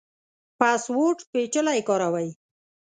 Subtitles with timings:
[0.59, 2.29] پاسورډ پیچلی کاروئ؟